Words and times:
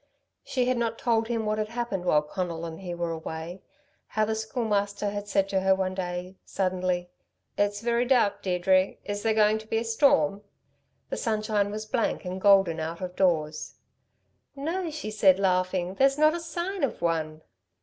She 0.43 0.65
had 0.65 0.77
not 0.79 0.97
told 0.97 1.27
him 1.27 1.45
what 1.45 1.59
had 1.59 1.69
happened 1.69 2.05
while 2.05 2.23
Conal 2.23 2.65
and 2.65 2.79
he 2.81 2.95
were 2.95 3.11
away 3.11 3.61
how 4.07 4.25
the 4.25 4.33
Schoolmaster 4.33 5.11
had 5.11 5.27
said 5.27 5.47
to 5.49 5.59
her 5.59 5.75
one 5.75 5.93
day, 5.93 6.37
suddenly: 6.43 7.11
"It's 7.55 7.81
very 7.81 8.05
dark, 8.05 8.41
Deirdre. 8.41 8.95
Is 9.05 9.21
there 9.21 9.35
going 9.35 9.59
to 9.59 9.67
be 9.67 9.77
a 9.77 9.83
storm?" 9.83 10.41
The 11.11 11.17
sunshine 11.17 11.69
was 11.69 11.85
blank 11.85 12.25
and 12.25 12.41
golden 12.41 12.79
out 12.79 13.01
of 13.01 13.15
doors. 13.15 13.75
"No," 14.55 14.89
she 14.89 15.09
had 15.09 15.15
said, 15.17 15.39
laughing. 15.39 15.93
"There's 15.93 16.17
not 16.17 16.33
a 16.33 16.39
sign 16.39 16.83
of 16.83 17.03
one." 17.03 17.43